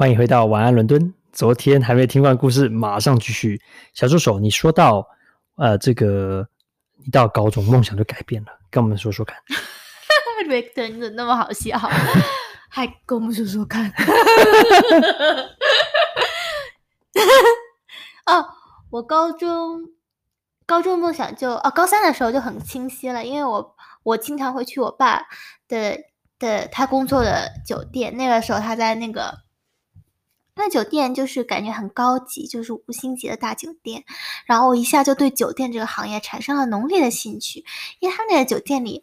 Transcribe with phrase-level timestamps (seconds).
[0.00, 1.12] 欢迎回到晚安伦敦。
[1.30, 3.60] 昨天还没听完故事，马上继续。
[3.92, 5.06] 小助手，你说到
[5.56, 6.48] 呃，这个
[7.04, 9.36] 你到高中梦想就改变了，跟我们说说看。
[10.48, 11.76] Victor，你怎么那么好笑？
[12.70, 13.92] 还跟我们说说看。
[18.24, 18.46] 哦，
[18.88, 19.82] 我高中
[20.64, 25.26] 高中梦想就哦，高三的时候就很清晰了，因为我我经常会去我爸
[25.68, 25.98] 的
[26.38, 29.40] 的他工作的酒店，那个时候他在那个。
[30.60, 34.04] 那酒店就是感觉很高级，就是五星级的大酒店。
[34.44, 37.64] 然后我一下就对酒店这个行业产生了浓烈的兴趣，
[37.98, 39.02] 因为他那个酒店里，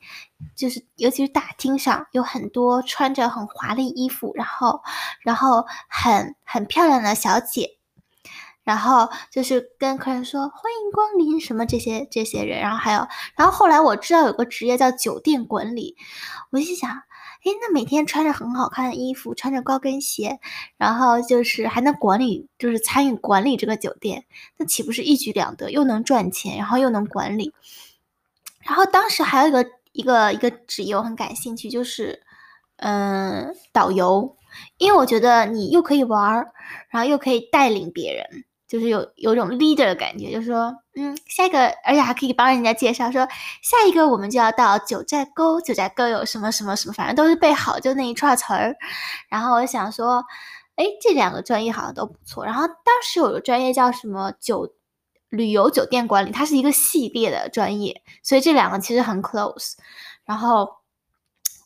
[0.55, 4.81] 就是尤其是大厅上有很多穿着很华丽衣服，然后
[5.21, 7.77] 然后很很漂亮的小姐，
[8.63, 15.95] 然后就是跟客人说欢迎光临什么这些这些人，然后还有，然后后来我知道有个职业叫酒店管理，
[16.51, 17.01] 我心想。
[17.43, 20.39] 诶，那每天穿着很好看的衣服，穿着高跟鞋，
[20.77, 24.25] 然后就是还能管理，就是参与管理这个酒店，
[24.57, 25.71] 那岂不是一举两得？
[25.71, 27.53] 又能赚钱，然后又能管理。
[28.63, 32.21] 然后当时还有一个一个一个职业我很感兴趣，就是
[32.77, 34.35] 嗯导游，
[34.77, 36.51] 因为我觉得你又可以玩儿，
[36.89, 38.43] 然后又可以带领别人。
[38.67, 43.25] 就是有有种 leader 的感觉，就是说，嗯，下一个，而且还可以帮人家介绍说，
[43.61, 48.75] 下一个我们就要到九寨沟，九寨沟有什么什么什么，反正都是背好就那一串词儿。
[49.29, 50.21] 然后我想说，
[50.75, 52.43] 哎，这两个专业好像都不错。
[52.43, 54.73] 然后当时有个专业叫什么酒
[55.29, 59.75] 旅游酒店管理，它是一个系列的专业，所以这两个其实很 close。
[60.25, 60.69] 然后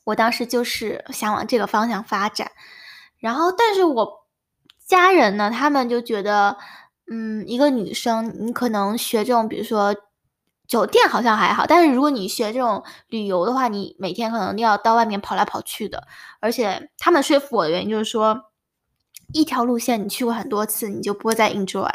[0.03, 2.51] 我当时就是想往这个方向发展。
[3.17, 4.27] 然后，但是我
[4.85, 6.55] 家人呢，他们就觉得。
[7.13, 9.93] 嗯，一个女生，你可能学这种，比如说
[10.65, 16.07] 酒店好像还好，但是如果你学这种旅游的话，你每天可能要到外面跑来跑去的。
[16.39, 18.45] 而且他们说服我的原因就是说，
[19.33, 21.91] 一条路线你去过很多次，你就不会再 enjoy。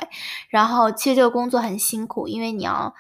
[0.50, 2.94] 然后其实这个工作很辛苦，因为你要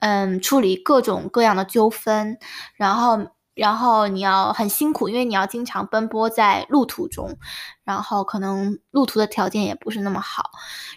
[0.00, 2.38] 嗯处理各种各样的纠纷，
[2.76, 3.28] 然后。
[3.54, 7.36] 然后你要很辛苦，因为你要经常奔波在路途中，
[7.84, 10.52] 然后可能路途的条件也不是那么好。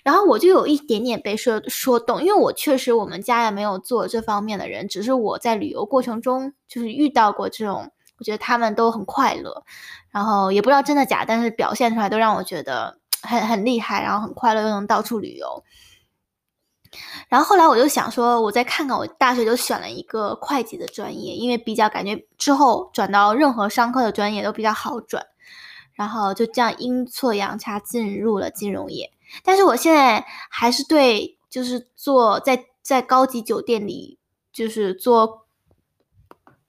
[0.05, 9.63] 然后我就有一点点被说说动，因为我确实我们家也没有做这方面的人，只是我在旅游过程中就是遇到过这种，我觉得他们都很快乐，
[10.11, 15.63] 然后也不知道真的假，但是表现出来都让我觉得很很厉害，然后很快乐，又能到处旅游。
[17.27, 25.25] 然后后来我就想说，我再看看，我大学就选了一个会计的专业，因为比较感觉之后转到任何商科的专业都比较好转，
[25.93, 29.09] 然后就这样阴错阳差进入了金融业。
[29.43, 34.19] 但是我现在还是对，就是做在在高级酒店里，
[34.51, 35.47] 就是做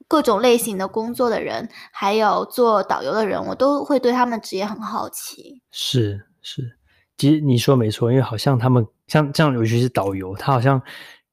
[0.07, 5.61] 各种类型的工作的人，还有做导游的人，我都会对他们职业很好奇。
[5.71, 6.77] 是是，
[7.17, 8.87] 其实你说没错，因为好像他们。
[9.07, 10.81] 像这样，尤其是导游，他好像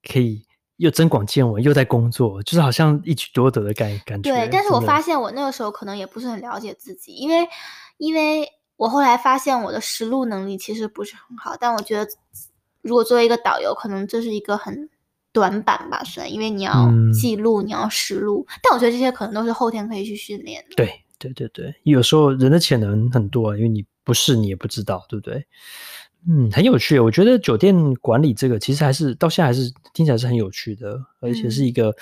[0.09, 0.45] 可以
[0.77, 4.31] 又增广见闻，又在工作，就是好像一举多得的感感觉。
[4.31, 7.45] 对，但是我发现我那个时候可能也不是很了解自己，因为
[7.97, 8.47] 因为
[8.77, 12.11] 我后来发现我的实录能力其实不是很好，但我觉得
[12.81, 14.89] 如果作为一个导游，可能这是一个很
[15.31, 20.75] 短板吧，算，因为你要记录，嗯、你要实录，但我觉得这些可能都是后天可以去训练的。
[20.75, 25.45] 对对对对，有时候人的潜能很多啊，因为你不是你也不知道，对不对？
[26.27, 26.99] 嗯，很有趣。
[26.99, 31.95] 我觉得酒店管理这个其实还是到现在还是听起来是很有趣的，而且是一个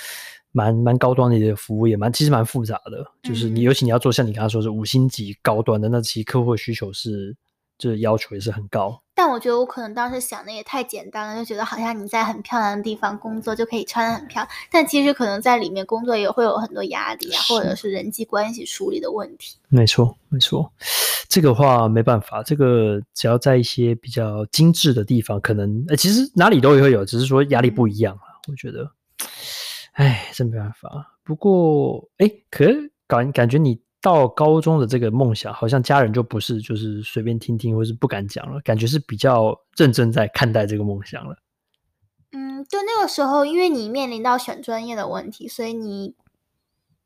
[0.51, 3.05] 蛮蛮高端的一个服务，也蛮其实蛮复杂的。
[3.21, 7.35] 就是你尤其你要做像你刚刚说是五星级高端的，那其实客户的需求是。
[7.75, 19.57] 这要求也是很高，但我觉得我可能当时想的也太简单了，就觉得好像你在很漂亮的地方工作就可以穿得很漂亮，但其实可能在里面工作也会有很多压力啊，或者是人际关系处理的问题。
[19.69, 20.71] 没错，没错，
[21.29, 28.41] 这个话没办法，这个只要在一些比较精致的地方，可能呃，其实哪里都会有，只是说压力不一样啊。
[28.47, 28.91] 嗯、我觉得，
[29.93, 31.17] 哎，真没办法。
[31.23, 32.65] 不过，哎，可
[33.07, 33.79] 感感觉你。
[34.03, 41.37] 到高中的这个梦想，好像家人就不是就是随便听听，或是不敢讲了，感觉是比较认真在看待这个梦想了。
[42.33, 46.15] 嗯，对，那个时候，因为你面临到选专业的问题，所以你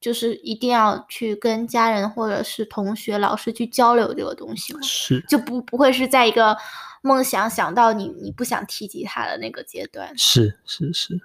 [0.02, 6.58] 就是一定要去跟家人或者是同学、老师去交流这个东西嘛，是就不不会是在一个
[7.04, 10.18] 梦想想到你你不想提及他的那个阶段。
[10.18, 11.22] 是是是，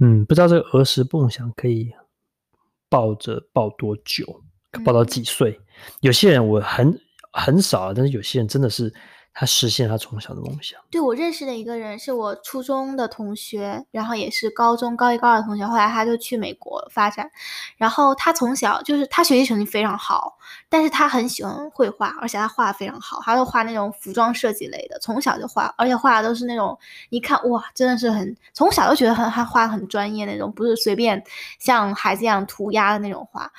[0.00, 1.92] 嗯，不知道这个儿时梦想可以
[2.90, 4.42] 抱着抱多久。
[4.84, 5.58] 报到几岁？
[6.00, 6.98] 有些人我很
[7.32, 8.92] 很少，但是有些人真的是
[9.34, 10.78] 他实现他从小的梦想。
[10.90, 17.30] 对，我认识的一个人是我初中的同学，然后也是高中高一高二的同学，后来他就去美国发展。
[17.76, 20.36] 然后他从小就是他学习成绩非常好，
[20.68, 31.22] 但是他很喜欢绘画，而且他画的非常好，他就画那种服装设计类的，从小就画，而且画的都是那种一看哇，真的是很从小就觉得很他画很专业那种，不是随便
[31.58, 33.50] 像孩子一样涂鸦的那种画。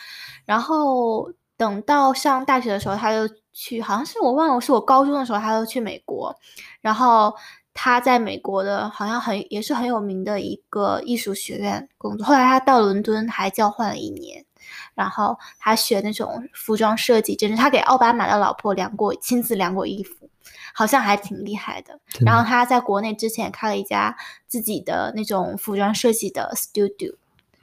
[0.45, 3.33] 然后等到上大学的时候，他就。
[3.55, 6.35] 去好像是我忘了，是我高中的时候，他就去美国，
[6.81, 7.31] 然后
[7.71, 12.25] 他在美国的好像很也是很有名的一个艺术学院工作。
[12.25, 14.43] 后来他到伦敦还交换了一年，
[14.95, 20.27] 然后他学那种服装设计，就是他给奥巴马的老婆量过，亲自量过衣服，
[20.73, 21.99] 好像还挺厉害的。
[22.25, 24.17] 然后他在国内之前开了一家
[24.47, 27.13] 自己的那种服装设计的 studio，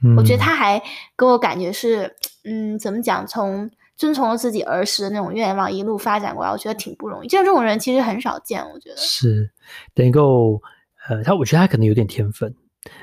[0.01, 0.81] 嗯，我觉得他还
[1.17, 2.15] 给我感觉是，
[2.45, 3.69] 嗯，怎么讲从。
[4.01, 7.29] 遵从了自己儿时的那种愿望，一路发展过来，我觉得挺不容易。
[7.29, 9.51] 像这种人其实很少见，我觉得是
[9.93, 10.59] 能够
[11.07, 12.51] 呃，他我觉得他可能有点天分，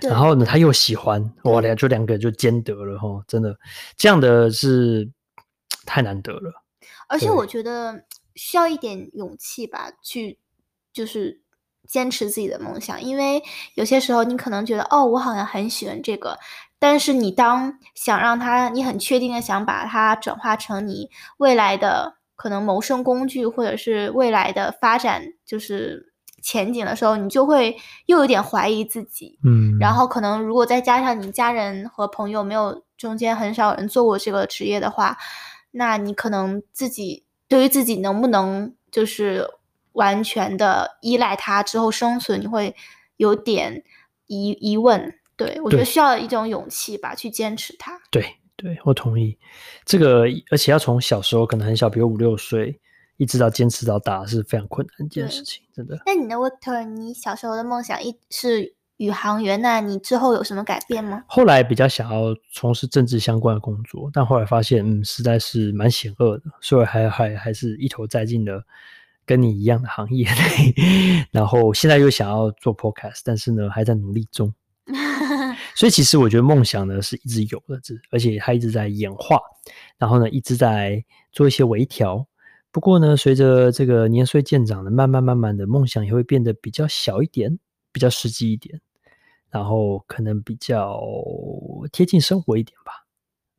[0.02, 3.56] 然后呢，他又喜欢，哇，两就两个就兼得了哈，真的
[3.96, 5.08] 这样的是
[5.86, 6.64] 太难得了。
[7.06, 8.02] 而且我觉得
[8.34, 10.40] 需要一点勇气吧，去
[10.92, 11.40] 就是
[11.86, 13.40] 坚持自己的梦想，因为
[13.74, 16.36] 有些时候你可能觉得哦，我好像很喜欢这个。
[16.78, 27.76] 但是你当想让它，你很确定的想把它转化成你未来的可能谋生工具，或者是未来的发展就是前景的时候，你就会
[28.06, 29.38] 又有点怀疑自己。
[29.44, 35.18] 嗯，然后可能如果再加上你家人和朋友没有中间很少人做过这个职业的话，
[35.72, 39.44] 那你可能自己对于自己能不能就是
[39.94, 42.76] 完全的依赖它之后生存，你会
[43.16, 43.82] 有点
[44.28, 45.17] 疑疑问。
[45.38, 47.92] 对，我觉得需要一种勇气吧，去坚持它。
[48.10, 48.26] 对，
[48.56, 49.38] 对，我同意。
[49.84, 52.78] 这个，而且要从小时候可能很小，比如五六岁，
[53.16, 55.96] 一直到坚持到大，是非常困难一件事情，真的。
[56.04, 61.22] 那你的 Victor，你小时候的梦想一是宇航员，那你之后有什么改变吗？
[61.28, 68.64] 后来比较想要从事政治相关的工作，但后来发现，嗯，实在是蛮险恶的，所以还还还是一头栽进了
[69.24, 70.74] 跟你一样的行业内。
[71.30, 74.52] 然后现在又想要做 Podcast，但是呢，还在努力中。
[75.78, 77.80] 所以其实我觉得梦想呢是一直有的，
[78.10, 79.38] 而且它一直在演化，
[79.96, 82.26] 然后呢一直在做一些微调。
[82.72, 87.60] 不过呢，随着这个年岁渐长呢，慢慢慢慢的梦想也会变得比较小一点，
[87.92, 88.80] 比较实际一点，
[89.50, 91.00] 然后可能比较
[91.92, 93.06] 贴近生活一点吧。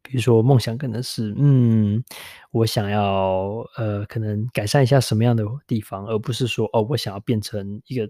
[0.01, 2.03] 比如说梦想可能是，嗯，
[2.51, 8.09] 我想要呃，可能改善一下什么样的地方，而不是说哦，我想要变成一个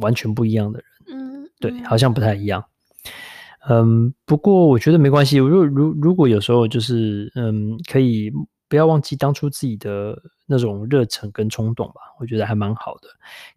[0.00, 1.18] 完全不一样的人。
[1.18, 2.64] 嗯，对，好像不太一样。
[3.68, 5.36] 嗯，不过我觉得没关系。
[5.36, 8.32] 如果如如果有时候就是嗯，可以
[8.68, 10.16] 不要忘记当初自己的
[10.46, 13.08] 那种热忱跟冲动吧，我觉得还蛮好的，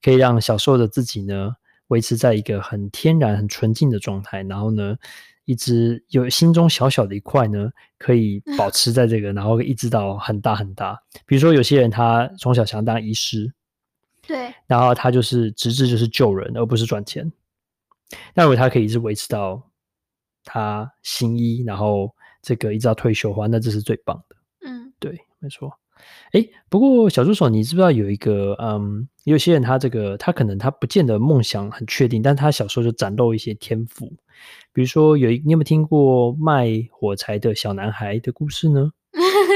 [0.01, 1.55] 可以让小时候的自己呢
[1.87, 4.97] 维持在一个很天然、很纯净的状态，然后呢，
[5.45, 11.01] 一直有心中小小的一块呢，可以保持在这个，然后一直到很大很大。
[11.25, 13.53] 比如说有些人他从小想当医师，
[14.27, 17.31] 对，然后他就是直至就是救人，而不是赚钱。
[18.33, 19.63] 那如果他可以一直维持到。
[20.43, 24.35] 他行医，然后这个一直到退休的话，那这是最棒的。
[24.67, 25.71] 嗯，对，没错。
[26.33, 34.11] 诶，不过小助手，你知不知道有一个嗯，有些人他这个他可能他不见得梦想很确定，但他小时候就展露一些天赋。
[34.73, 38.91] 比如说有一，你有没有听过卖火柴的小男孩的故事呢？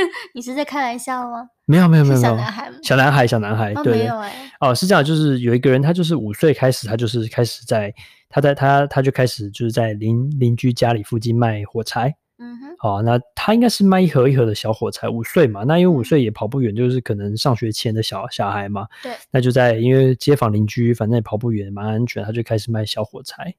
[0.34, 1.50] 你是在开玩笑吗？
[1.66, 4.52] 没有没有没有没有，小男孩小男孩小男孩，对，没有哎。
[4.60, 7.94] 哦，是这样，就是有一个人，他就是五岁开始，他就是开始在。
[8.30, 23.56] 他在他他就开始就是在邻邻居家里附近卖火柴，嗯哼，哦，那他应该是卖一盒一盒的小火柴，五岁嘛，那因为五岁也跑不远，就是可能上学前的小小孩嘛，对，那就在因为街坊邻居反正也跑不远，蛮安全，他就开始卖小火柴。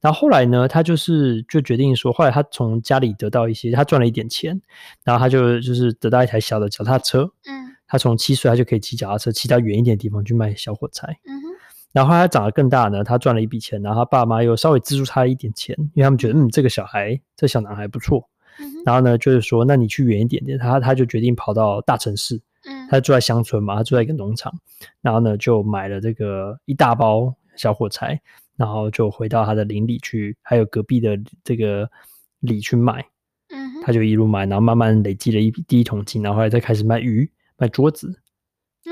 [0.00, 4.60] 然后后来呢，他就是就决定说，后来他从家里得到一些，他赚了一点钱，
[5.04, 11.48] 然后他就就是得到一台小的脚踏车，嗯，他从七岁他就可以骑脚踏车骑到远一点的地方去卖小火柴，嗯哼。
[11.92, 18.28] 然后他长得更大呢，他赚了一笔钱，然后他爸妈又稍微资助他一点钱，因为他们觉得，嗯，这个小孩，这小男孩不错。
[18.58, 22.40] 嗯、然后呢，就是说，那你去远一点点，他他就决定跑到大城市。
[22.68, 24.52] 嗯，他住在乡村嘛，他住在一个农场，
[25.00, 28.20] 然后呢，就买了这个一大包小火柴，
[28.56, 31.88] 然后就回到他的邻里去，还有隔壁的这个
[32.40, 33.06] 里去卖。
[33.48, 38.20] 嗯，他就一路卖，然后慢慢累积了一笔第一桶金，然后后来再开始卖鱼、卖桌子。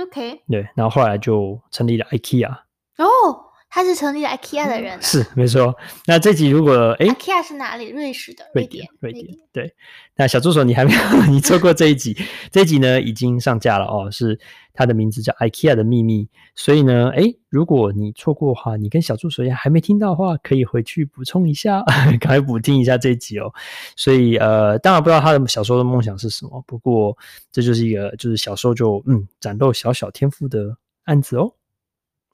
[0.01, 0.41] OK。
[0.49, 2.51] 对，然后后来就成立了 IKEA。
[2.99, 3.44] 哦，
[3.75, 5.75] 他是成立 IKEA 的人、啊嗯，是没错。
[6.07, 7.89] 那这集如果哎，IKEA 是哪里？
[7.89, 9.75] 瑞士的，瑞典，瑞典，对。
[10.15, 11.27] 那小助手，你还没有？
[11.27, 12.17] 你错过这一集，
[12.53, 14.39] 这一集呢已经上架了哦，是
[14.73, 16.29] 它的名字叫 IKEA 的秘密。
[16.55, 21.83] 所以呢，哎，如果你错过的话，你跟小助手一样还没听到的话，可以回去补充一下，
[22.21, 23.53] 赶快补听一下这一集哦。
[23.97, 27.19] 所以呃，当然不知道他的小时候的梦想是什么，不过
[27.51, 30.77] 这就是一个就是小时候就嗯展露小小天赋的
[31.07, 31.55] 案子哦。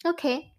[0.05, 0.50] OK。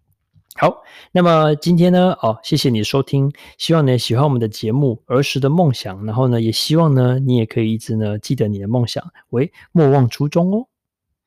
[0.54, 0.82] 好，
[1.12, 10.66] 那么今天呢，哦，谢谢你的收听，希望呢喜欢我们的节目《儿时的梦想》，然后呢，也希望呢你也可以一直呢记得你的梦想，喂莫忘初衷哦。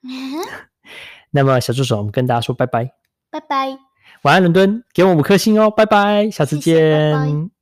[1.32, 2.91] 那么小助手，我们跟大家说拜拜，
[3.32, 3.77] 拜拜，
[4.22, 6.75] 晚安伦敦，给我五颗星哦，拜拜，下次见。
[6.75, 7.54] 谢谢，拜拜。